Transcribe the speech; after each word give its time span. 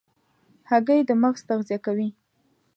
هګۍ 0.69 0.99
د 1.05 1.11
مغز 1.21 1.41
تغذیه 1.49 1.79
کوي. 1.85 2.09